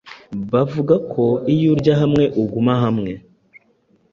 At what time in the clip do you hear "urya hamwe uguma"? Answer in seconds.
1.73-2.73